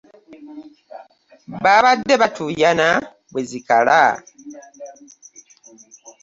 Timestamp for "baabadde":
1.63-2.13